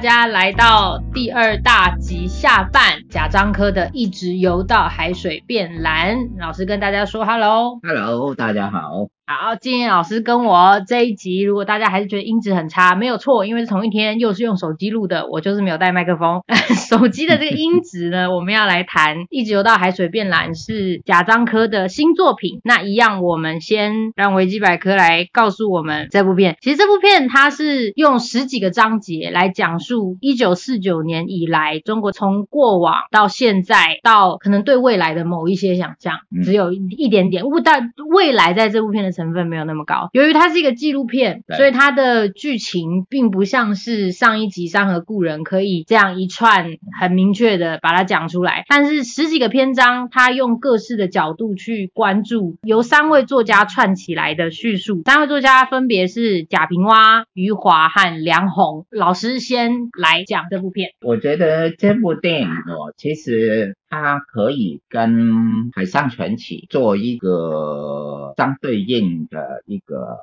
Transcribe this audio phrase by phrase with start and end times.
[0.00, 6.16] 大家来到第二大集下半，贾樟柯的一直游到海水变蓝。
[6.38, 9.08] 老师跟大家说哈喽，Hello，大家好。
[9.32, 16.42] 好，今天老师跟我这一集，如果大家还是觉得音质很差，没有错，因为是同一天，又是用手机录的，我就是没有带麦克风。
[16.90, 22.60] 手机的这个音质呢，我们要来谈《一直游到海水变蓝》是贾樟柯的新作品。
[22.64, 26.56] 那一样，我们先让维基百科来告诉我们这部片。
[26.60, 37.44] 其实这部片它是用十几个章节来讲述一九四九年以来中国从过往到现在到可能对未来的某一些想象，只有一点点。
[37.62, 39.19] 但未来在这部片的。
[39.20, 48.64] 成分没有那么高，由于它是一个纪录片，所以它的剧情并不像是上一集《山河故人》可以这样一串很明确的把它讲出来。
[48.66, 55.02] 但是十几个篇章，它用各式的角度去关注，由三位作家串起来的叙述。
[55.04, 56.94] 三位作家分别是贾平凹、
[57.34, 58.86] 余华和梁鸿。
[58.90, 60.92] 老师先来讲这部片。
[61.02, 63.76] 我觉得这部电影哦，其实。
[63.90, 65.10] 它可以跟
[65.74, 70.16] 《海上传奇》做一个相对应的一个。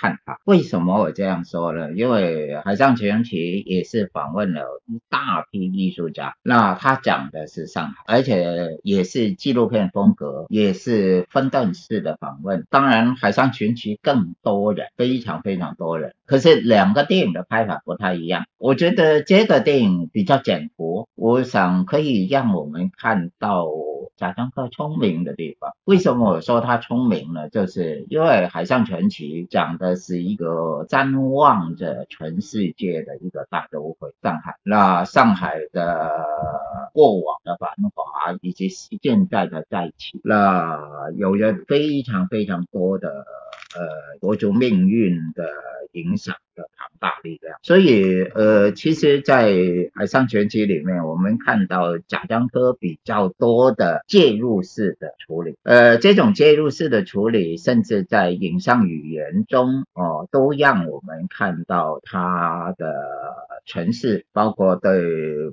[0.00, 1.92] 看法，为什么我这样说呢？
[1.92, 12.64] 因为《海上传奇》也是访问了一大批艺术家，那他讲的是上海，而且也是纪录片风格，也是分段式的访问。
[12.70, 16.14] 当然，《海上传奇》更多人，非常非常多人。
[16.26, 18.44] 可是两个电影的拍法不太一样。
[18.56, 23.66] 我觉得这个电影比较简朴，我想可以让我们看到。
[24.16, 27.48] 贾樟柯聪明的地方，为什么我说他聪明呢？
[27.48, 34.56] 就是因为《海上传奇》讲的是一个瞻望着全世界的一个大都会——上海。
[34.62, 36.10] 那上海的
[36.92, 40.78] 过往的繁华，以及现在的再起，那
[41.16, 45.44] 有着非常非常多的呃国族命运的
[45.92, 46.68] 影响的。
[46.76, 49.52] 庞大力量，所以呃，其实，在
[49.94, 62.92] 《海上传奇》里面，我们看到贾樟柯比较多的介入式的处理，呃，这种介入式的处理，甚至在影像语言中哦、都让我们看到他的
[63.64, 65.00] 诠释，包括对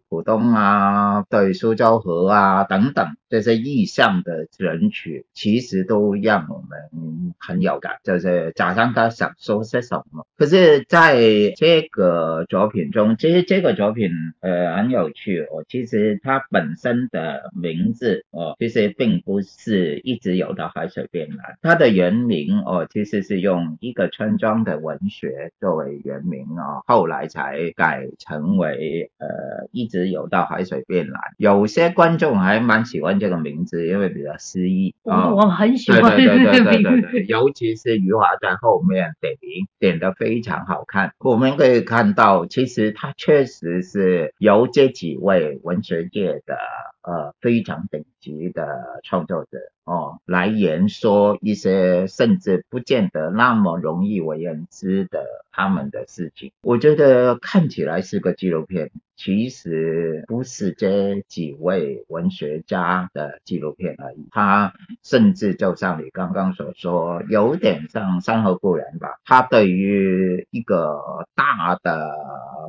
[0.09, 3.15] 浦东啊、对苏州河啊等等。
[3.35, 10.83] 这些意象的选取，其实都让我们很有感，就是贾樟柯想说些什么，可是。
[10.87, 11.19] 在
[11.57, 15.65] 这个作品中，其实这个作品呃很有趣哦。
[15.67, 21.57] 其实它本身的名字哦，其实并不是一直游到海水变蓝。
[21.61, 31.19] 它的原名哦，其实是用一个村庄的文学作为原名哦，后来才改成为呃一直游到海水变蓝。
[31.37, 35.33] 有些观众还蛮喜欢这个名字，因为比较诗意啊。
[35.33, 36.15] 我很喜欢。
[36.15, 40.83] 对对对 对对对，尤其是余华在后面点名点的非常好。
[40.87, 46.55] 看，我们可以看到，其实他确实是由这几位文学界的
[47.01, 56.51] 呃非常顶级的创作者哦来言说一些甚至不见得那么容易为人知的他们的事情。
[56.61, 58.91] 我觉得看起来是个纪录片。
[59.17, 64.73] 其实不是这几位文学家的纪录片而已，他
[65.03, 69.21] 甚至就像你刚刚所说，有点像《山河故人》吧。
[69.23, 70.99] 他对于一个
[71.33, 72.11] 大的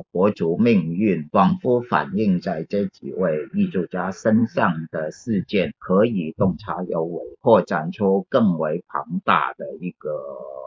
[0.09, 10.09] 国族命运，仿佛反映在这几位艺术家身上的事件，可以洞察有为，扩展出更为庞大的一个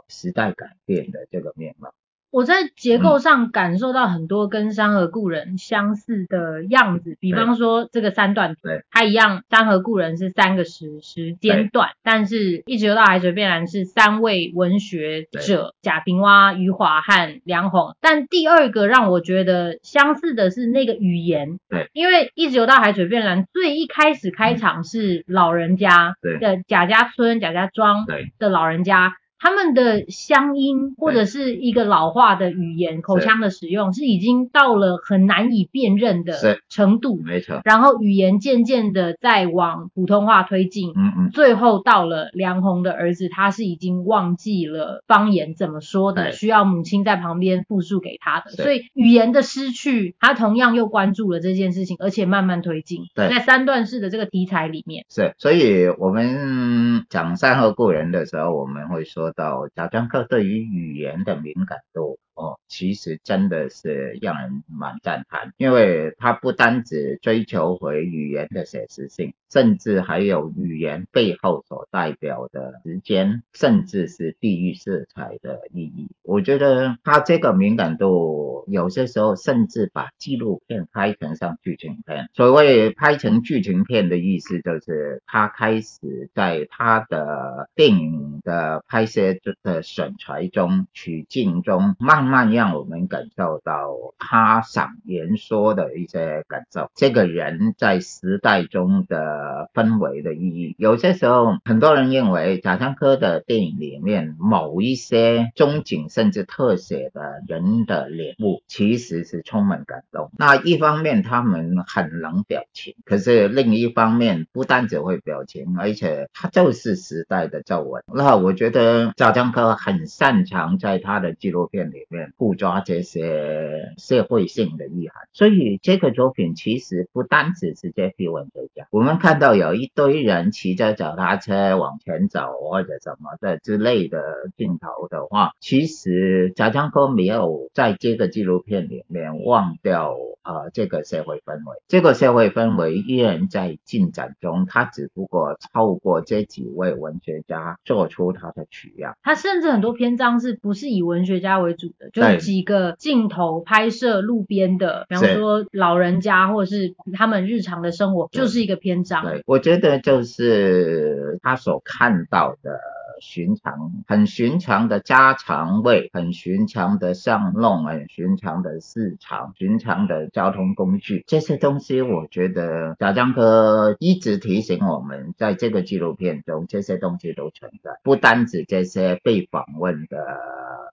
[0.09, 1.93] 时代改变的这个面貌。
[2.31, 17.97] 我在结构上感受到很多跟《山河故人》相似的样子，比方说这个三段，对，它一样，《山河故人》是三个时时间段，但是一直游到海水变蓝是三位文学者贾平凹、余华和梁鸿。
[18.01, 28.07] 但第二个让我觉得相似的是那个语言，对，因为一直游到海水变蓝最一开始开场是老人家的贾家村、贾家庄
[28.39, 29.15] 的老人家。
[29.41, 36.35] 他们的乡音或者是一个老化的语言口腔的使用，是已经到了很难以辨认的
[36.69, 37.19] 程度。
[37.25, 37.63] 没错。
[37.65, 40.93] 然后语言渐渐的在往普通话推进。
[40.95, 41.31] 嗯嗯。
[41.31, 48.51] 最后到了梁红的儿子，他是已经忘记了方言怎么说的，需要母亲在旁边复述给他的。
[48.51, 53.05] 所以语言的失去，他同样又关注了这件事情，而且慢慢推进。
[53.15, 53.31] 对。
[53.31, 55.07] 在三段式的这个题材里面。
[55.09, 55.33] 是。
[55.39, 59.30] 所以我们讲善后故人的时候，我们会说。
[59.33, 62.19] 到贾樟柯对于语言的敏感度。
[62.35, 76.09] 哦，其实真的是让人蛮赞叹，因为他不单只追求回语言的写实性，甚至还有语言背后所代表的时间，甚至是地域色彩的意义。
[76.23, 82.31] 我觉得他这个敏感度，有些时候甚至把纪录片拍成像剧情片。
[82.33, 96.91] 所谓拍成剧情片的意思，就是他开始在他的电影的拍摄的选材中、取景中，慢慢让我们感受到他想言说的一些感受。
[96.95, 110.31] 这个人在时代中的氛围的意义，有些时候很多人认为贾樟柯的电影里面某一些中景甚至特写的人的脸部，其实是充满感动。
[110.39, 118.03] 那一方面他们很能表情，可是另一方面不单只会表情，而且他就是时代的皱纹。
[118.13, 128.87] 那我觉得贾樟柯很擅长在他的纪录片里面捕抓这些社会性的意涵，所以这个作品其实不单只是这批文学家。
[128.91, 134.23] 我们看到有一堆人骑着脚踏车往前走或者什么的之类的
[134.57, 149.17] 镜头的话，其实贾樟柯没有在这个纪录片里面忘掉呃这个社会氛围，这个社会氛围依然在进展中，他只不过透过这几位文学家做出他才取样。
[149.23, 159.25] 他甚至很多篇章是不是以文学家为主的，就是几个镜头拍摄路边的，比方说老人家或者是他们日常的生活，就是一个篇章。
[159.25, 162.79] 对，我觉得就是他所看到的。
[163.21, 180.19] 寻常，很寻常的家常味，很寻常的巷弄，很寻常的市场，寻常的交通工具，这些东西，我觉得贾樟柯一直提醒我们，在这个纪录片中，这些东西都存在，不单指这些被访问的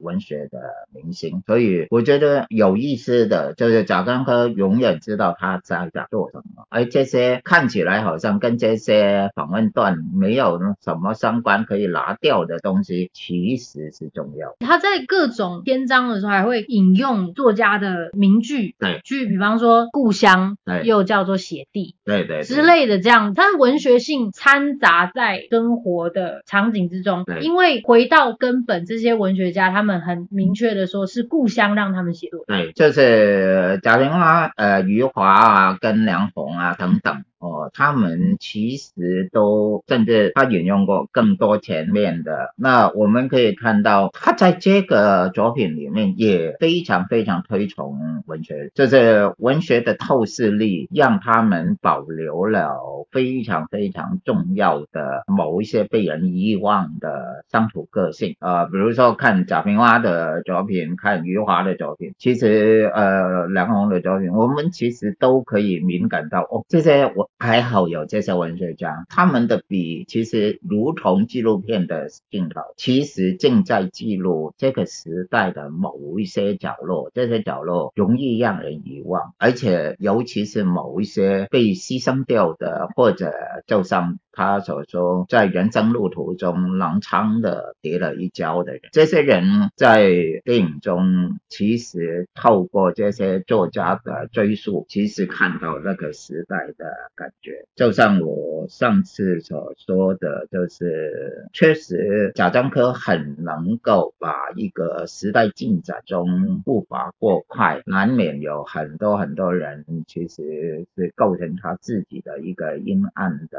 [0.01, 0.59] 文学的
[0.94, 1.41] 明星。
[1.45, 12.17] 所以，我觉得有意思的就是贾樟柯永远知道他在在做什么，而这些看起来好像跟这些访问段没有什么相关，可以拿。
[12.19, 14.56] 掉的东西其实是重要。
[14.60, 27.24] 他在各种篇章的时候还会引用作家的名句，对，去比方说故乡，对，又叫做写地，对对，对之类的这样，他的文学性掺杂在生活的场景之中。
[27.25, 32.44] 对，因为回到根本，这些文学家他们很明确的说，是故乡让他们写作。
[32.48, 37.24] 对，就是贾平凹、呃余华啊，跟梁鸿啊等等。
[37.39, 42.54] 哦，他们其实都甚至他引用过更多前面的。
[42.56, 58.36] 那我们可以看到，他在这个作品里面也非常非常推崇文学，就是文学的透视力，让他们保留了非常非常重要的某一些被人遗忘的乡土个性。
[58.40, 67.26] 呃，比如说看贾平凹的作品，看余华的作品，其实呃梁鸿的作品，我们其实都可以敏感到哦，这些我。
[67.39, 83.31] 还好有这些文学家，他们的笔其实如同纪录片的镜头，其实正在记录这个时代的某一些角落，这些角落容易让人遗忘，而且尤其是某一些被牺牲掉的，或者
[83.68, 84.19] 受伤。
[84.37, 90.11] 他所说，在人生路途中踉跄的跌了一跤的人，这些人在
[90.45, 97.65] 电影中其实透过这些作家的追溯，其实看到那个时代的感觉。
[97.75, 113.57] 就像我上次所说的，就是确实贾樟柯很能够把一个时代进展中步伐过快，难免有很多很多人其实是构成他自己的一个阴暗的。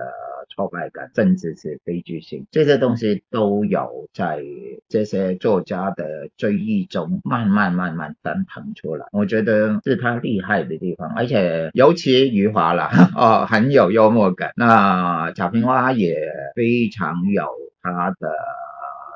[0.48, 4.42] 挫败感，甚至是悲剧性，这些东西都有在
[4.88, 9.06] 这些作家的追忆中慢慢慢慢翻腾出来。
[9.12, 14.52] 我觉得是他厉害的地方，而且尤其余华了 哦，很有幽默感。
[14.56, 16.16] 那贾平凹也
[16.54, 17.44] 非常有
[17.82, 18.28] 他的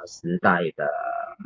[0.07, 0.87] 时代的。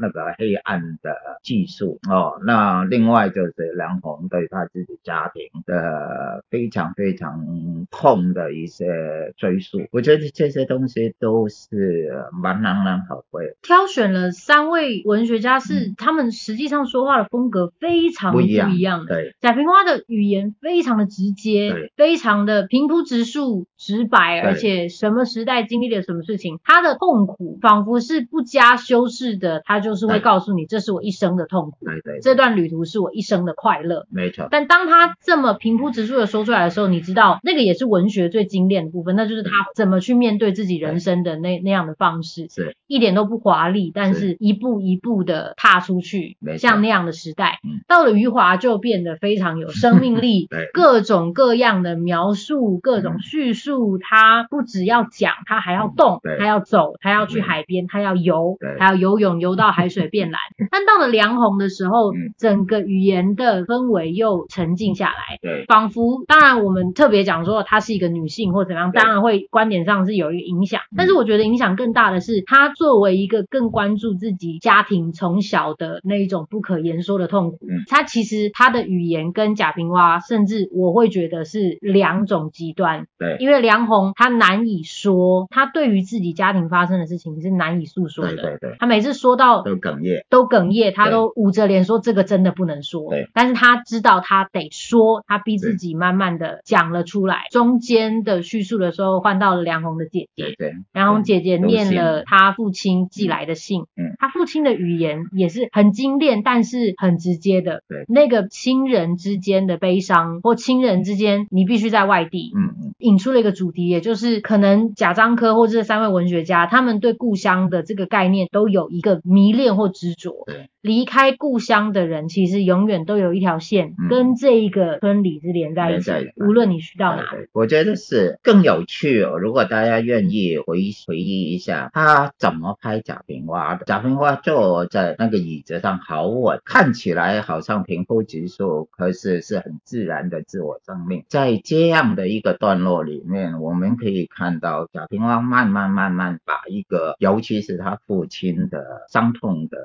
[0.00, 13.57] 那个黑暗的技术哦，那另外就是梁红对他自己家庭的非常非常痛的一些追溯，我觉得这些东西都是蛮难能可贵。
[13.62, 19.07] 挑选了三位文学家，是他们实际上说话的风格非常不一样。
[19.07, 29.86] 对，贾平凹的语言非常的直接，对，非常的平铺直述、直白，而且什么时代经历了什么事情，他的痛苦仿佛是不加修饰的，他就。
[29.87, 34.49] 就是会 告诉你，这是我一生的痛苦，对对，这段旅途是我一生的快乐，没错。
[34.50, 42.76] 但当他这么平铺直述的说出来的时候，你知道那个也是文学最精炼的部分，那就是他怎么去面对自己人生的那那样的方式，是。
[42.88, 47.59] 一点都不华丽，但是一步一步的踏出去，像那样的时代。
[47.88, 60.40] 到了余华就变得非常有生命力， 各种各样的描述，各种叙述，他不只要讲，他还要动，他要走，他要去海边，他要游，还要游泳，游到海水变蓝。
[60.70, 77.58] 但到了梁红的时候，整个语言的氛围又沉静下来，对，仿佛当然我们特别讲说她是一个女性或怎样，当然会观点上是有一个影响，但是我觉得影响更大的是她作为一个更关注自己家庭从小的那一种不可言说的痛苦，
[77.88, 97.45] 她其实她的语言跟贾平凹甚至我会觉得是两种极端，对，因为梁红她难以说，她对于自己家庭发生的事情是难以诉说的，对对对，她每次说到都哽咽，都哽咽，他都捂着脸说这个真的不能说，对，但是他知道他得说，他逼自己慢慢的讲了出来。
[97.51, 120.71] 中间的叙述的时候，换到了梁红的姐姐，对，梁红姐姐念了她父亲寄来的信，嗯，她父亲的语言也是很精炼，但是很直接的，对，那个亲人之间的悲伤或亲人之间，你必须在外地，嗯嗯，引出了一个主题，也就是可能贾樟柯或这三位文学家，他们对故乡的这个概念都有一个迷恋或执着，对。
[120.83, 127.49] 离开故乡的人，其实永远都有一条线跟这一个村里是连在一起的，嗯、无论你去到哪里。
[127.53, 129.37] 我觉得是更有趣哦。
[129.37, 133.85] 如果大家愿意回回忆一下，他怎么拍贾平凹的？
[133.85, 141.25] 贾平凹坐在那个椅子上好稳，看起来好像平铺直述，可是是很自然的自我生命。
[141.29, 149.78] 在这样的一个段落里面，我们可以看到贾平凹慢慢慢慢把一个，尤其是他父亲的伤痛的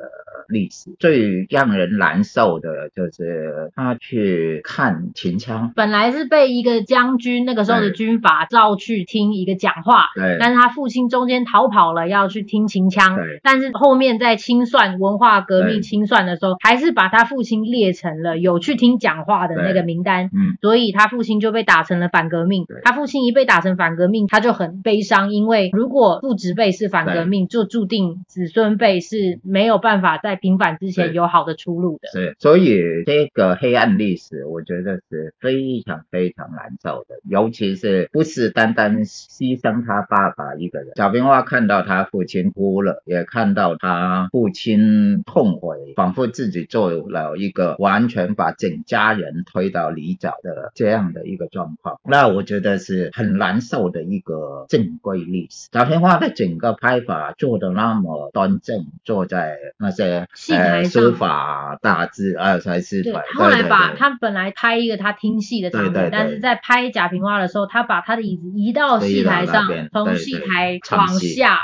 [0.48, 0.96] 历史。
[1.00, 22.66] 最让人难受的就是他去看秦腔，本来是被一个将军那个时候的军阀召去听一个讲话，对，但是他父亲中间逃跑了，要去听秦腔，对，但是后面在清算文化革命清算的时候，还是把他父亲列成了有去听讲话的那个名单，嗯，所以他父亲就被打成了反革命。
[22.84, 30.78] 他父亲一被打成反革命，他就很悲伤，因为如果父执辈是反革命，就注定子孙辈是没有办法在平反。
[30.78, 40.94] 之前有好的出路的，是，所以这个黑暗历史，我觉得是非常非常难受的，尤其是不是单单牺牲他爸爸一个人。
[40.96, 55.70] 小平花看到他父亲哭了，也看到他父亲痛悔，仿佛自己做了一个完全把整家人推到泥沼的这样的一个状况，那我觉得是很难受的一个正规历史。
[55.72, 60.84] 小平花的整个拍法做的那么端正，坐在那些戏台。
[60.92, 71.60] 书法大字啊才是对，后来把他本来拍一个他听戏的场景，但是在拍贾平凹的时候，他把他的椅子移到戏台上，从戏台往下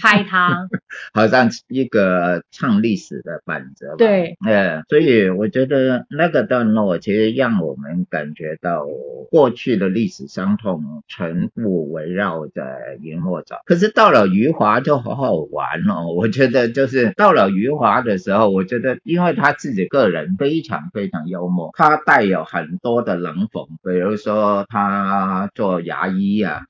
[0.00, 0.66] 拍他，
[1.14, 3.94] 好像一个唱历史的本子。
[3.96, 8.84] 对，呃，所以我觉得那个段落其实让我们感觉到
[9.30, 12.62] 过去的历史伤痛全部围绕着
[13.02, 13.56] 萤火虫。
[13.66, 18.44] 可是到了余华就好好玩哦，我觉得就是到了余华的时候。
[18.50, 26.62] 我觉得，因为他自己个人非常非常幽默，他带有很多的冷讽，比如说他做牙医啊，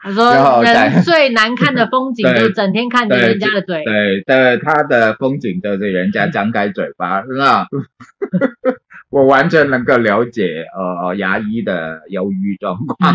[0.00, 7.66] 他说人最难看的风景 就是整天看着人家的嘴，对对，他的风景就是人家张开嘴巴，是吧？
[9.12, 13.12] 我完全能够了解呃牙医的忧郁状况，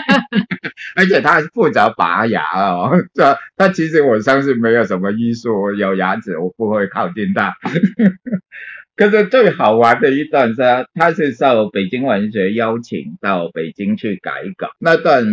[0.96, 7.54] 而且他还负责拔牙哦， 这他其实我相信没有什么医术，有牙齿我不会靠近他。
[8.96, 10.62] 可是最好玩的一段是，
[10.94, 14.70] 他是受北京文学邀请到北京去改稿。
[14.78, 15.26] 那段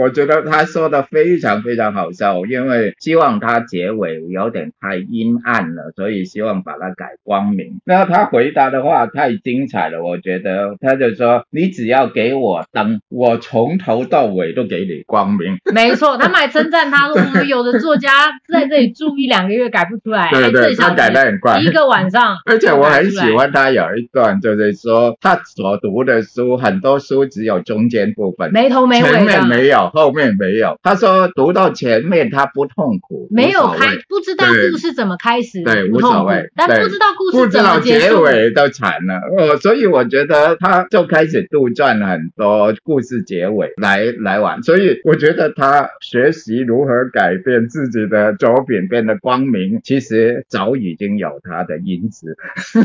[0.00, 7.80] 我觉得他说的非常非常好笑，因为希望他结尾有点太阴暗了，所以希望把它改光明。
[7.84, 18.10] 那他回答的话太精彩了，我觉得他就说：“你只要给我灯，我从头到尾都给你光明。”没错，他们还称赞他说：“我们有的作家
[18.52, 22.36] 在这里住一两个月改不出来，对对，他改的很快，一个晚上。
[22.50, 22.95] ”而且我。
[22.96, 30.78] 很喜欢他有一段，就是说他所读的书，很多书只有中间部分，没头没尾，前面没有，后面没有。
[30.82, 39.14] 他说读到前面他不痛苦，没有开，不知道故事怎么开始，对，无所谓，但不知道故事怎么结尾都惨了。
[39.36, 52.36] 哦，所以我觉得他就开始杜撰很多故事结尾来来玩，所以我觉得他学习如何改变自己的作品变得光明，其实早已经有他的因子。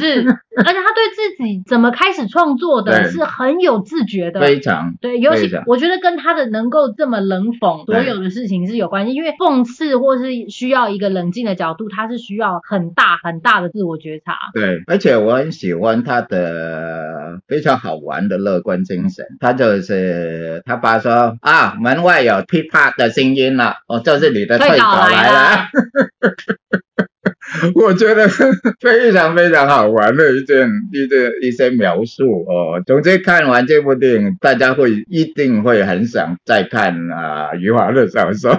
[0.01, 0.21] 是，
[0.57, 14.35] 而且他对自己怎么开始创作的是很有自觉的，非常对，尤其我觉得跟他的能够这么冷讽所有的事情是有关系，因为讽刺或是需要一个冷静的角度，他是需要很大很大的自我觉察。
[14.53, 25.67] 对，而且我很喜欢他的非常好玩的乐观精神，他就是他爸说啊，门外有噼啪的声音了，哦，这是你的退稿来了。
[27.75, 28.27] 我觉得
[28.79, 32.81] 非常非常好玩的一件一件一些描述哦。
[32.85, 38.51] 总之看完这部电影，大家会一定会很想再看啊余华的小说。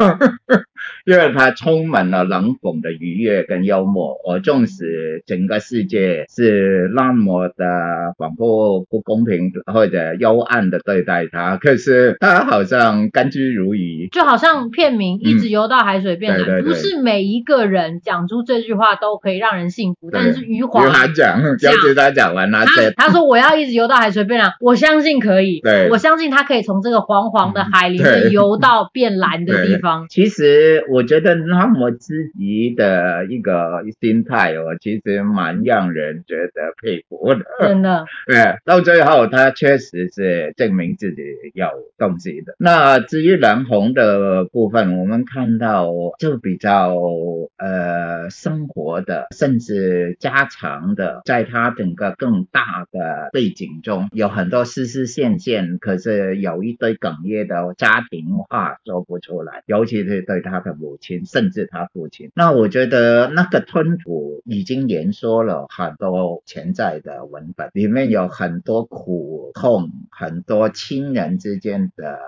[1.04, 30.06] 因为它充满了冷讽的愉悦跟幽默，而纵使整个世界是那么的仿佛不公平或者幽暗的对待他，可是他好像甘之如饴，就好像片名一直游到海水变蓝，嗯、对对对，不是每一个人讲出这句话都可以让人幸福，但是余华，余华讲，就是他讲完他他，他说我要一直游到海水变蓝， 我相信可以，对，我相信他可以从这个黄黄的海里面游到变蓝的地方。
[30.08, 30.84] 其实。
[30.92, 37.46] 我觉得那么积极的一个心态哦，其实蛮让人觉得佩服的。
[37.60, 41.22] 真的， 对，到最后他确实是证明自己
[41.54, 42.54] 有东西的。
[42.58, 46.94] 那至于蓝红的部分，我们看到就比较
[47.56, 60.76] 呃生活的，甚至家常的，在他整个更大的背景中，有很多丝丝线线，可是有一堆哽咽的家庭话说不出来，尤其是对他的。
[60.82, 72.18] 母亲，甚至他父亲，那我觉得那个吞吐已经言说了很多潜在的文本，里面有很多苦痛，很多亲人之间的。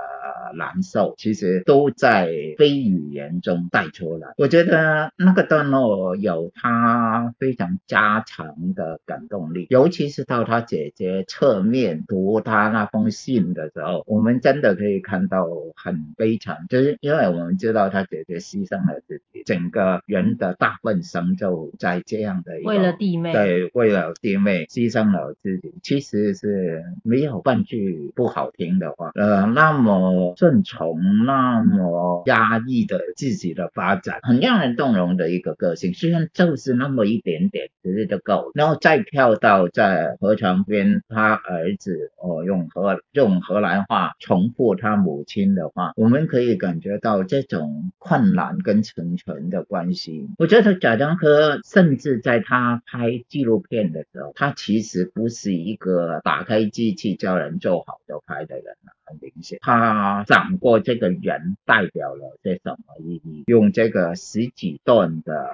[0.57, 4.35] 难受，其实都在非语言中带出来。
[4.37, 30.24] 我觉得那个段落有他非常加强的感动力，尤其是到他姐姐侧面读他那封信的时候，我们真的可以看到很悲惨，就是因为我们知道他姐姐牺牲了自己，整个人的大半生就在这样的一个，为了弟妹，对，为了弟妹牺牲了自己，其实是没有半句不好听的话，呃，那么。
[30.37, 35.93] 顺从那么压抑的自己的发展，很让人动容的一个个性。
[35.93, 38.53] 虽然就是那么一点点，其实就够了。
[38.55, 50.29] 然后再跳到在河床边，他儿子哦用荷用荷兰话重复他母亲的话，我们可以感觉到这种困难跟成全的关系。
[50.39, 58.93] 我觉得贾樟柯甚至在他拍纪录片的时候，他其实不是一个打开机器叫人做好就拍的人了。
[59.07, 63.45] 很明显，他掌过这个人代表了些什么意义？
[63.47, 65.51] 用这个十几段的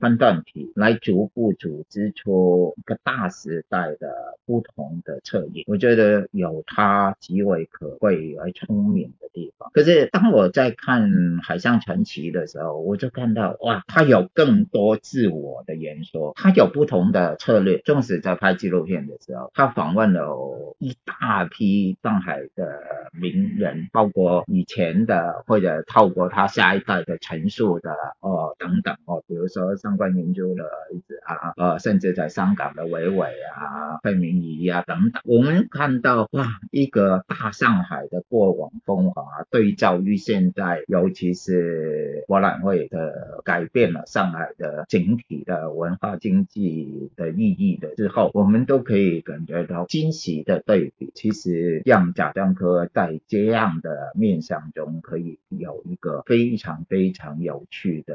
[0.00, 9.70] 分段体来逐步组织出一个大时代的不同的策略，我觉得有他极为可贵而聪明的地方。
[9.72, 11.10] 可是当我在看
[11.42, 17.78] 《海上传奇》的时候，我就看到哇，他有更多自我的言说，他有不同的策略。
[17.78, 22.80] 纵使在拍纪录片的时候，他访问了一大批上海的。
[23.20, 52.88] 名人，包括以前的或者透过他下一代的陈述的哦等等哦，比如说上官云珠的儿子啊，呃，甚至在香港的维维啊、费明仪啊等等，我们看到哇，一个大上海的过往风华对照于现在，尤其是博览会的改变了上海的整体的文化经济的意义的之后，我们都可以感觉到惊喜的对比，其实让贾樟柯。
[52.92, 58.14] 在这样的面向中，可以有一个非常非常有趣的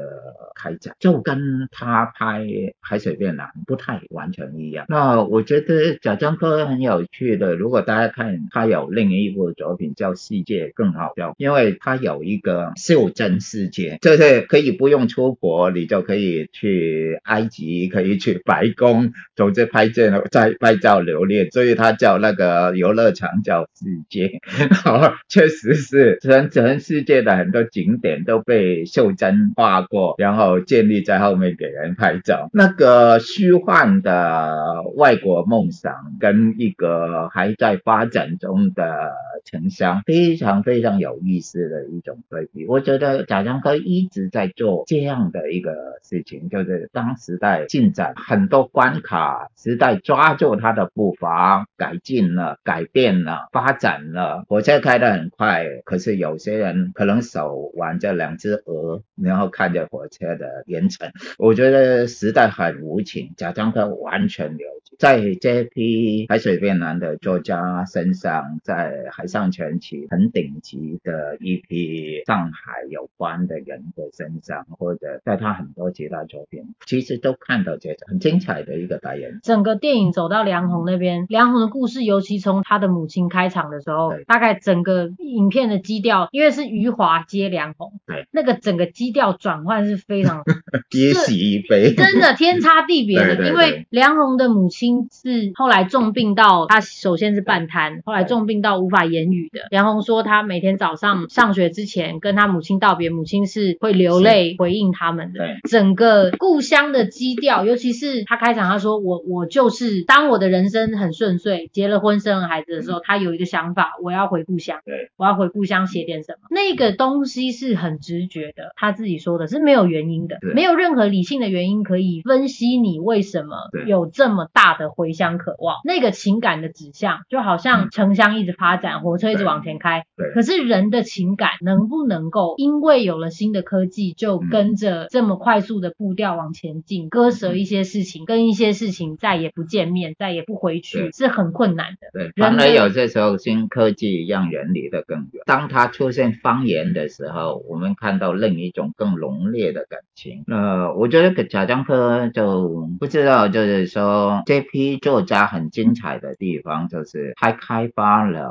[0.54, 2.42] 开展，就跟他拍
[2.80, 4.86] 《海水变蓝》不太完全一样。
[4.88, 22.74] 那我觉得贾樟柯很有趣的，如果大家看他有另一部作品叫《世界》，更好笑，因为他有一个袖珍世界，就是可以不用出国，你就可以去埃及，可以去白宫，总之拍照在拍照留念，所以他叫那个。
[22.74, 24.40] 游乐场叫世界，
[24.84, 32.48] 哦，确实是全全世界的很多景点都被袖珍画过，然后建立在后面给人拍照。
[32.52, 39.12] 那个虚幻的外国梦想跟一个还在发展中的
[39.44, 42.66] 城乡，非常非常有意思的一种对比。
[42.66, 54.44] 我觉得贾樟柯一直在做这样的一个事情，就是当时代进展很多关卡，时代抓住他的步伐，改进了，改变了，发展了。
[54.48, 61.10] 火车开得很快，可是有些人可能手挽着两只鹅，然后看着火车的远程。
[61.38, 79.40] 我觉得时代很无情，贾樟柯完全了解，在这批海水变蓝的作家身上，在海上传奇很顶级的一批上海有关的人的身上，或者在他很多其他作品，其实都看到这种很精彩的一个代言。
[79.42, 90.44] 整个电影走到梁红那边，梁红的故事，尤其从他的母亲开场的时候，大概整个影片的基调，因为是余华接梁红，对，那个整个基调转换是非常
[90.88, 93.24] 别喜一悲，真的天差地别的。
[93.34, 99.60] 对对对，因为梁红的母亲是后来重病到他首先是半瘫，后来重病到无法言语的。
[99.70, 105.38] 梁红说他每天早上上学之前跟他母亲道别，母亲是会流泪回应他们的。
[105.38, 116.48] 对，整个故乡的基调，尤其是他开场他说我我就是当我的人生很顺遂，结了婚生了孩子的时候，他有一个想法，我要回故乡，对，我要回故乡写点什么。
[116.50, 123.56] 那个东西是很直觉的，他自己说的是没有原因的，没有任何理性的原因可以分析你为什么
[123.86, 125.76] 有这么大的回乡渴望。
[125.84, 142.08] 那个情感的指向，就好像城乡一直发展，火车一直往前开，对，可是人的情感能不能够因为有了新的科技，就跟着这么快速的步调往前进，割舍一些事情，跟一些事情再也不见面，再也不回去，是很困难的。
[142.12, 145.44] 对，反而有些时候新科技让人离得更远。
[145.46, 150.42] 当它出现方言的时候，我们看到另一种更浓烈的感情。
[150.48, 158.50] 那，我觉得贾樟柯就不知道，就是说这批作家很精彩的地方，就是他开发了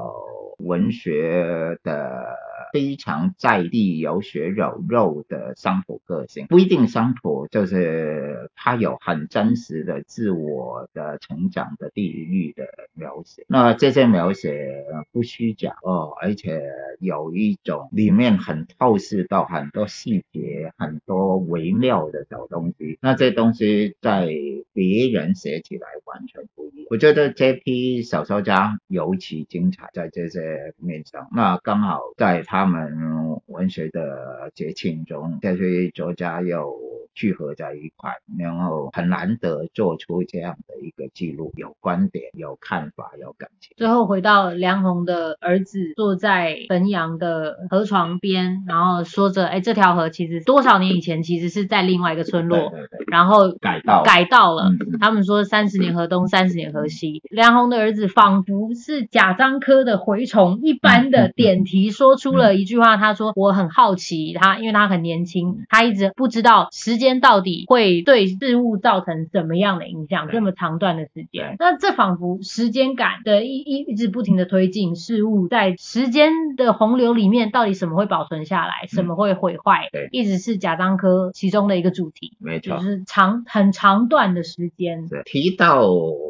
[0.59, 2.52] 文学的。
[2.71, 13.45] 非常在地、有血有肉的乡土个性，不一定乡土，就是他有很真实的自我的成长的地域的描写。
[13.47, 16.61] 那这些描写不虚假哦，而且
[16.99, 22.97] 有一种里面很透视到很多细节、很多微妙的小东西。
[23.01, 24.27] 那这东西在
[24.73, 26.87] 别人写起来完全不一样。
[26.89, 31.27] 我觉得这批小说家尤其精彩在这些面上。
[31.35, 32.67] 那刚好在他。
[32.67, 36.73] 们文学的节庆中，这些作家又
[37.13, 43.73] 聚合在一块，然后很难得做出这样的一个记录，有观点、有看法、有感情。
[43.77, 54.69] 最后回到梁鸿的儿子坐在汾阳的河床边，然后说着：“哎，这条河其实多少年以前其实是在另外一个村落，对对对，然后改道改道了。
[54.69, 71.57] 嗯”他们说：“三十年河东，三十年河西。”梁鸿的儿子仿佛是贾樟柯的蛔虫一般的点题，说出了一句话：“他说我很好奇，他因为他很年轻，他一直不知道时间到底会对事物造成什么样的影响，这么长段的时间。
[71.59, 79.89] 那这仿佛时间感的一一一直不停的推进，事物在时间的洪流里面，到底什么会保存下来，什么会毁坏？
[79.91, 82.37] 对，一直是贾樟柯其中的一个主题。
[82.39, 85.09] 没错，就是长很长段的时间。
[85.25, 85.83] 提到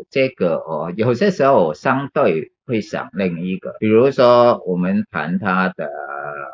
[0.09, 2.51] 这个哦，有些时候相对。
[2.65, 5.89] 会想另一个，比如说我们谈他的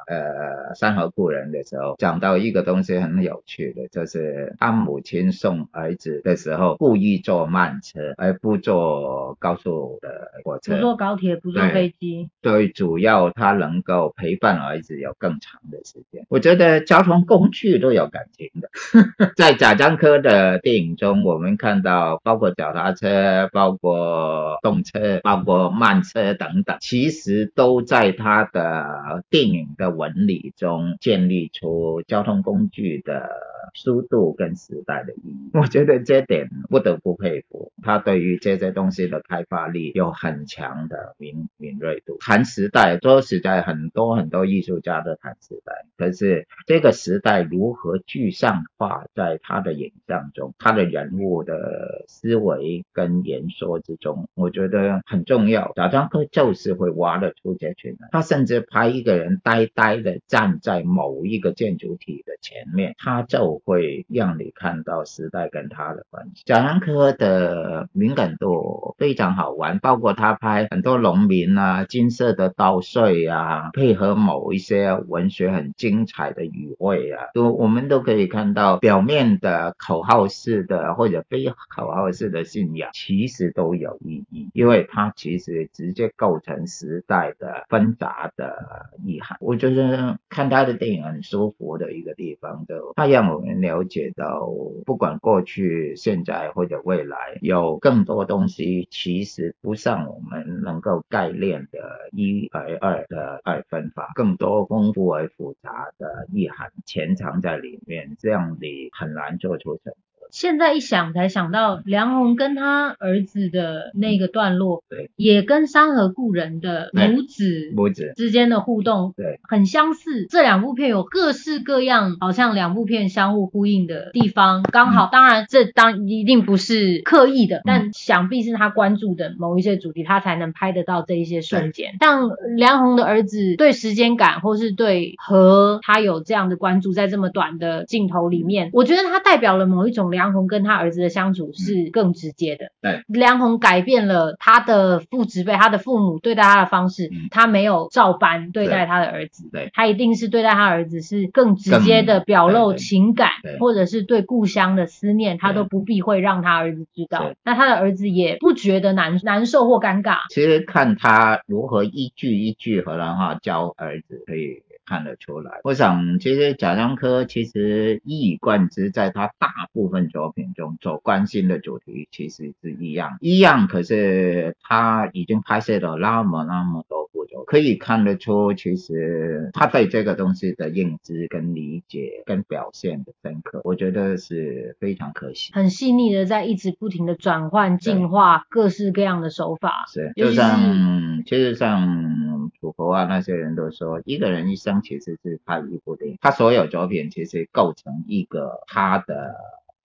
[0.07, 12.29] 呃《山河故人》的时候，讲到一个东西很有趣的，就是他母亲送儿子的时候，故意坐慢车，而不坐高速的火车，不坐高铁，不坐飞机。
[12.41, 16.25] 对，主要他能够陪伴儿子有更长的时间。
[16.29, 18.69] 我觉得交通工具都有感情的，
[19.37, 25.98] 在贾樟柯的电影中，我们看到包括脚踏车，包括动车，包括慢。
[26.03, 33.29] 车等等，其实都在他的电影的纹理中建立出交通工具的
[33.73, 35.49] 速度跟时代的意义。
[35.53, 42.17] 我觉得这点不得不佩服，他对于这些东西的开发力有很强的敏敏锐度。
[42.19, 55.71] 谈时代，说实在，很多很多艺术家都谈时代，可是这个时代如何具象化在他的影像中，他的人物的思维跟言说之中，我觉得很重要。
[55.75, 66.43] 贾樟柯就是会挖得出这群人，他甚至拍一个人呆呆的站在某一个建筑体的前面，他就会让你看到时代跟他的关系。
[66.45, 89.37] 贾樟柯的敏感度非常好玩，包括他拍很多农民啊、金色的稻穗啊，配合某一些文学很精彩的语汇啊，都我们都可以看到表面的口号式的或者非口号式的信仰，其实都有意义，因为它其实直接构成时代的纷杂的意涵。
[89.41, 94.49] 我觉得看他的电影很舒服的一个地方，就他让我我们了解到，
[94.85, 101.79] 不管过去、现在或者未来，有更多东西其实不像我们能够概念的
[102.11, 109.93] 一而二的二分法，更多丰富而复杂的意涵潜藏在里面，这样你很难做出成。
[110.31, 118.13] 现在一想才想到，梁红跟他儿子的那个段落，对，也跟山河故人的母子母子。
[118.15, 120.27] 之间的互动，对，很相似。
[120.29, 131.95] 这两部片有各式各样，好像两部片相互呼应的地方，刚好，当然这当一定不是刻意的，但想必是他关注的某一些主题，他才能拍得到这一些瞬间。
[131.99, 132.19] 但
[132.55, 142.71] 梁红的儿子对时间感，或是对和，他有这样的关注，在这么短的镜头里面，我觉得他代表了某一种梁红跟他儿子的相处是更直接的。
[142.81, 149.49] 对，梁红改变了他的父职辈，他的父母对待他的方式，他没有照搬对待他的儿子。
[149.49, 153.29] 对，他一定是对待他儿子是更直接的表露情感，
[153.61, 157.31] 或者是对故乡的思念，他都不避讳让他儿子知道。
[157.45, 160.17] 那他的儿子也不觉得难难受或尴尬。
[160.29, 164.63] 其实看他如何一句一句河南话教儿子，可以。
[164.89, 173.67] 看得出来，我想其实贾樟柯其实一以贯之，在他大部分作品中所关心的主题其实是一样，一样。
[173.67, 185.51] 可是他已经拍摄了那么那么多部作，可以看得出，其实他对这个东西的认知跟理解跟表现的深刻，我觉得是非常可惜。
[185.53, 189.85] 很细腻的在一直不停的转换、进化各式各样的手法。
[189.93, 194.81] 是，就像其实像楚国啊那些人都说，一个人一生。
[194.81, 199.35] 其实是拍一部电影，他所有作品其实构成一个他的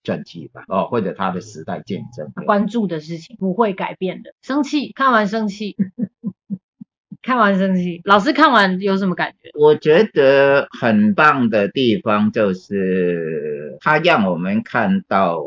[0.02, 2.30] 传记吧，哦，或者他的时代见证。
[2.46, 4.34] 关注的事情不会改变的。
[4.40, 5.76] 生气，看完生气，
[7.22, 8.00] 看完生气。
[8.04, 9.50] 老师看完有什么感觉？
[9.58, 15.42] 我觉得很棒的地方就是他让我们看到。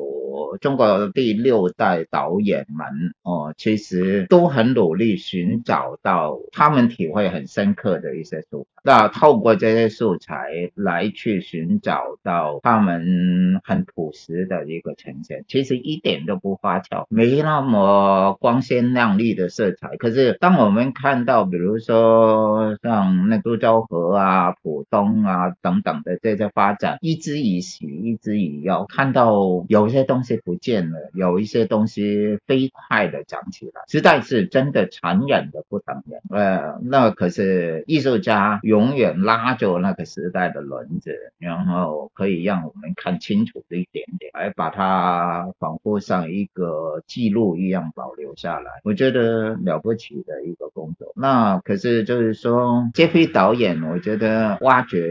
[0.60, 2.88] 中国第六代导演们
[3.24, 19.98] 哦，其实都很努力寻找到他们体会很深刻的一些素材，那透过这些素材来去寻找到他们很朴实的一个呈现，其实一点都不花俏，没那么光鲜亮丽的色彩。
[19.98, 30.27] 可是当我们看到，比如说像那个周河啊、浦东啊等等的这些发展，一之以喜，一之以忧，看到有些东西。
[30.28, 36.20] 是不见了，有一些东西飞快的长起来，实在是真的残忍的不等人。
[36.30, 48.70] 呃，那可是艺术家永远拉着那个时代的轮子，然后可以让我们看清楚这一点点，来把它仿佛像一个记录一样保留下来。
[48.84, 51.14] 我觉得了不起的一个工作。
[51.16, 55.08] 那可是就是说，这批导演，我觉得挖掘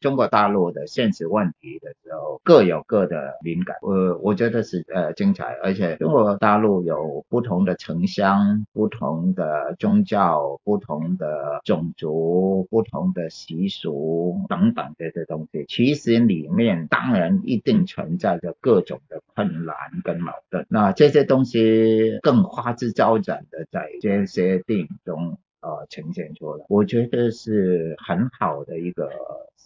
[0.00, 3.76] 中国大陆的现实问题的时候，各有各的敏感。
[3.82, 4.05] 呃。
[4.14, 20.66] 我觉得是呃精彩，而且中国大陆有不同的城乡、不同的宗教、不同的种族、不同的习俗等等这些东西，其实里面当然一定存在着各种的困难跟矛盾。
[20.68, 29.10] 那这些东西更花枝招展的在这些电影中呃呈现出来，我觉得是很好的一个。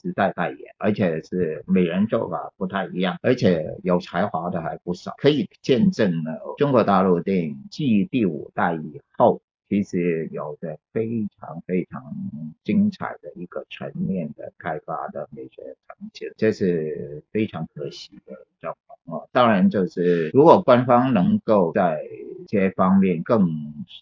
[0.03, 12.02] 时代代言，而且是每人做法不太一样，而且有才华的还不少，可以见证了中国大陆电影继第五代以后，其实有着非常非常
[12.64, 18.89] 精彩的一个全面的开发的美学成就，这是非常可惜的状况。
[19.10, 19.26] 啊。
[19.32, 22.00] 当然，就是如果官方能够在
[22.48, 23.48] 这些方面更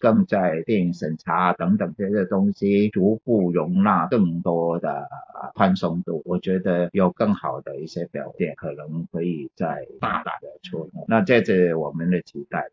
[0.01, 5.07] 更在电影审查等等这些东西逐步容纳更多的
[5.55, 10.89] 宽松度，我觉得有更好的一些表现，可能可以再大大的出。
[11.07, 12.69] 那这是我们的期待。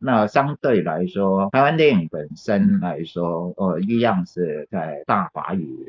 [0.00, 5.86] 那相对来说，台湾电影本身来说，呃，一样是在大华语。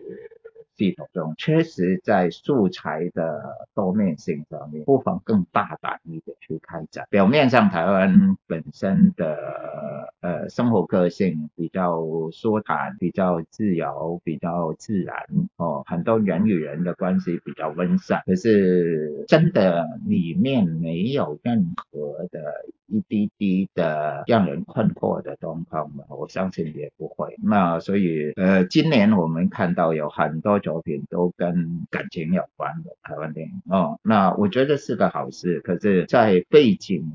[0.82, 3.39] 系统中，确实在素材的
[3.76, 7.06] 多面性上面，不妨更大胆一点去开展。
[7.12, 9.38] 表面上台湾本身的
[10.22, 15.15] 呃生活个性比较舒坦，比较自由，比较自然
[15.58, 22.41] 哦，很多人与人的关系比较温善，可是真的里面没有任何的。
[22.91, 27.36] 一滴滴的让人困惑的状况嘛，我相信也不会。
[27.41, 35.62] 那所以，呃，今年我们看到有很多作品都跟感情有关的台湾电影哦，那我觉得是个好事。
[35.62, 37.10] 可是，在背景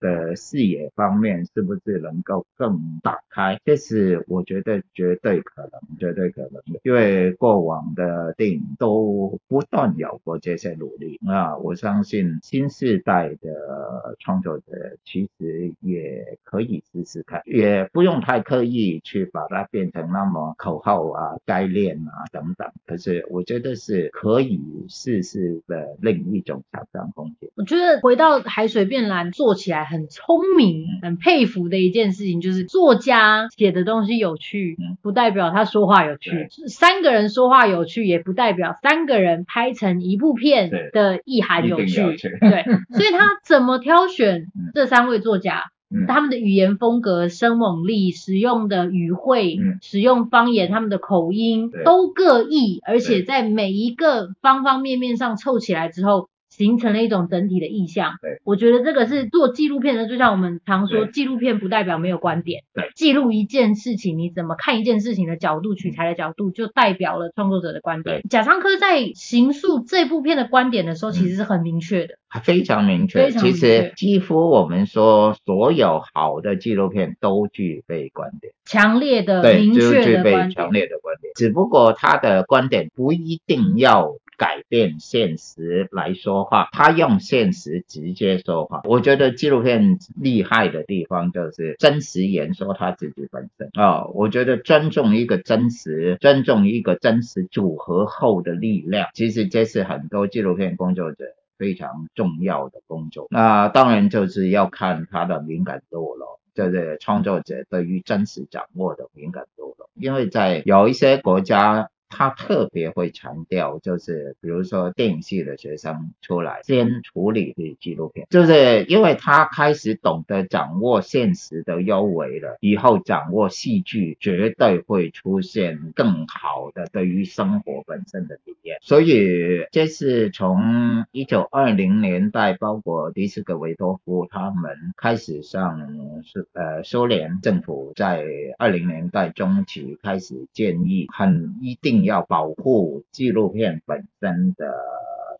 [0.00, 3.58] 的视野方面，是不是能够更打开？
[3.64, 6.80] 这是我觉得绝对可能，绝对可能的。
[6.82, 14.64] 因为过往的电影都不断有过这些努力，那我相信新时代的创作者
[15.04, 22.68] 其其实也可以试试看，也不用太刻意去把它变成那么口号啊、概念啊等等。
[22.86, 27.50] 可是我觉得是可以试试的另一种挑战空间。
[27.56, 36.48] 我觉得回到海水变蓝做起来很聪明、很佩服的一件事情，就是作家写的东西有趣，不代表他说话有趣。
[36.68, 42.00] 三个人说话有趣，也不代表三个人拍成一部片的意涵有趣。
[42.00, 45.11] 有趣对，所以他怎么挑选 这三位？
[45.12, 45.64] 会作家，
[46.08, 56.28] 他们的语言风格、生猛力、使用的语汇、嗯、使用方言，他们的口音都各异，而且在每一个方方面面上凑起来之后。
[56.52, 58.18] 形成了一种整体的意象。
[58.20, 62.62] 对，我觉得这个是做纪录片的，就像我们常说，纪录片不代表没有观点。
[62.74, 68.22] 对，记录一件事情，你怎么看一件事情的角度、取材的角度，就代表了创作者的观点。
[68.28, 73.24] 贾樟柯在行述这部片的观点的时候，其实是很明确的，非常明确。
[73.24, 73.58] 非常明确。
[73.58, 81.32] 其实几乎我们说，所有好的纪录片都具备观点，强烈的、明确的强烈的观点。
[81.34, 84.12] 只不过他的观点不一定要。
[84.42, 88.80] 改变现实来说话，他用现实直接说话。
[88.82, 101.24] 我觉得纪录片厉害的地方就是真实演说他自己本身啊、我觉得尊重一个真实，尊重一个真实组合后的力量，其实这是很多纪录片工作者
[101.56, 103.28] 非常重要的工作。
[103.30, 111.90] 那当然就是要看他的敏感度了，就是创作者对于真实掌握的敏感度了，因为在有一些国家。
[112.14, 128.76] 他特别会强调，就是比如说电影系的学生出来先处理的纪录片，就是因为他开始懂得掌握现实的优微了，以后掌握戏剧绝对会出现更好的对于生活本身的体验。
[128.82, 135.80] 所以这是从一九二零年代，包括迪斯科维多夫他们开始上
[136.24, 138.22] 苏呃苏联政府在
[138.58, 142.01] 二零年代中期开始建议，很一定。
[142.04, 144.74] 要保护纪录片本身的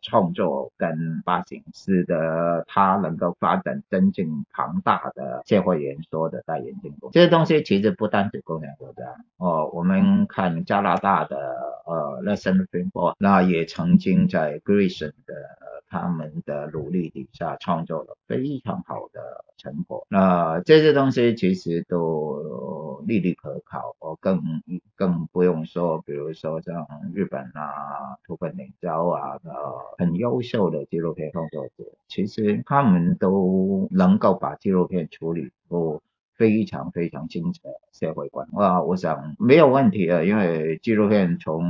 [0.00, 7.10] 创作跟发行，使得它能够发展真正庞大的社会演说的代言进步。
[7.12, 9.02] 这些东西其实不单指共产国家
[9.36, 11.36] 哦，我们看加拿大的
[11.86, 15.34] 呃 Lesson Film Board，那也曾经在 Grierson 的
[15.88, 20.04] 他们的努力底下创作了非常好的成果。
[20.08, 24.42] 那这些东西其实都利率可考，我更
[24.94, 29.52] 更不用说，比如说像日本啊、土本领昭啊，呃，
[29.98, 36.00] 很优秀的纪录片创作者，其实他们都能够把纪录片处理出
[36.36, 41.62] 非常非常精彩的社会观啊，我想没有问题啊，因为纪录片从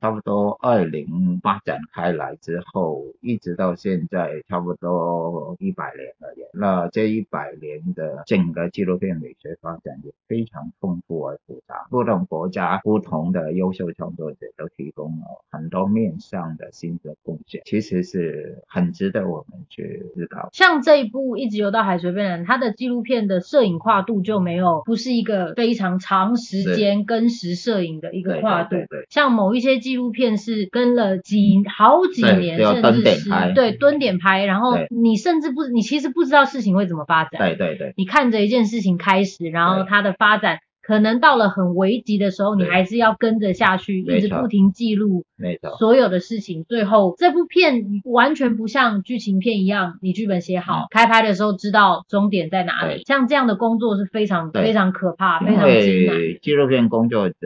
[0.00, 6.30] 差不多二零发展开来之后，一直到现在差不多一百年了。
[6.52, 20.50] 那这一百年的整个纪录片美学发展也非常丰富而复杂，不同国家不同的优秀创作者都提供了很多面向的新的贡献，其实是很值得我们去思考。
[20.52, 24.09] 像这一部《一直游到海水变蓝》，它的纪录片的摄影跨度。
[24.20, 28.76] 就没有，不是一个非常长时间跟时摄影的一个跨度。
[29.08, 37.40] 像某一些纪录片是跟了几好几年，甚至是对蹲点拍，然后你甚至不，你其实不知道事情会怎么发展。
[37.40, 40.58] 对对对，你看着一件事情开始，然后它的发展。
[40.90, 46.64] 可能到了很危急的时候，你还是要跟着下去，一直不停记录，没错，所有的事情。
[46.64, 53.04] 最后这部片完全不像剧情片一样，你剧本写好，开拍的时候知道终点在哪里。
[53.04, 56.16] 像这样的工作是非常非常可怕，非常艰难。
[56.42, 57.36] 纪录片工作者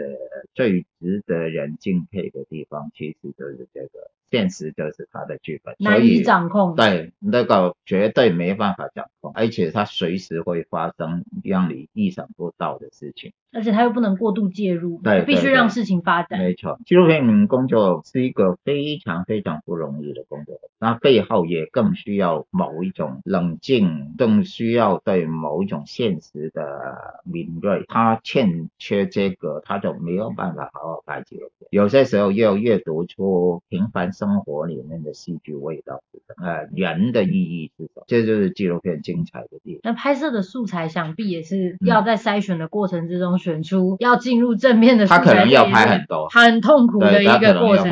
[0.54, 4.13] 最值得人敬佩的地方，其实就是这个。
[4.34, 6.74] 现实就是他的剧本，难以掌控。
[6.74, 13.32] 对，那个绝对没办法掌控，而且他随时会发生让你意想不到的事情。
[13.54, 16.38] 而且他又不能过度介入，对，必须让事情发展。
[16.38, 27.84] 没错，纪录片工作是一个非常非常不容易的工作，那背后也更需要某一种冷静，更需要对某一种现实的敏锐。
[27.88, 31.68] 他欠缺这个，他就没有办法好好拍纪录片。
[31.70, 36.02] 有些时候要阅读出平凡生活里面的戏剧味道，
[36.42, 38.04] 呃，人的意义是什么？
[38.08, 39.80] 这就是纪录片精彩的地方。
[39.84, 45.06] 那拍摄的素材想必也是要在筛选的过程之中选出要进入正面的。
[45.06, 47.90] 他可能要拍很多，很痛苦的一个过程，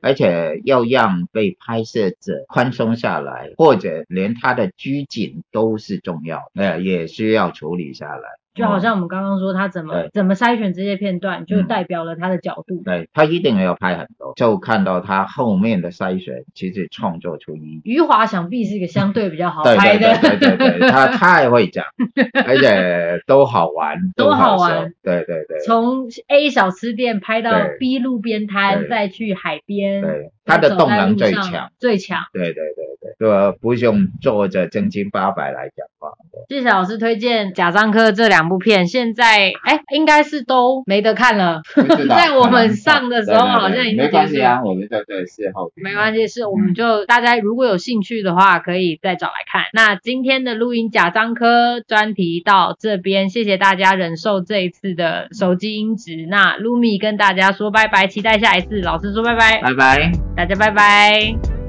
[0.00, 8.22] 而且要让被拍摄者宽松下来，或者连他的拘谨都是重要，呃，也需要处理下来。
[8.54, 12.82] 就好像我们刚刚说他怎么怎么筛选这些片段，就代表了他的角度。
[12.84, 17.80] 对，他一定要拍很多，就看到他后面的筛选，其实创作出一。
[17.84, 21.84] 余华想必是一个相对比较好 拍的，对对对对，他太会讲，
[22.46, 24.92] 而且都好玩，都好玩。
[25.02, 32.20] 对对对，从 A 小吃店拍到 B 路边摊，再去海边，对，他的动能最强，最强。
[32.32, 32.84] 对对对
[33.18, 36.10] 对，对，不用做着正经八百来讲话。
[36.48, 41.62] 谢谢老师推荐贾樟柯这两部片，现在哎应该是都没得看了。
[42.08, 44.10] 在我们上的时候好像已经结束了。
[44.10, 45.72] 没关系啊，我们在这事后。
[45.76, 49.62] 没关系，是我们就大家如果有兴趣的话，可以再找来看。
[49.72, 56.26] 那今天的录音贾樟柯专题到这边，谢谢大家忍受这一次的手机音质。
[56.28, 58.80] 那噜米跟大家说拜拜，期待下一次。
[58.80, 61.61] 老师说拜拜，拜拜，大家拜拜。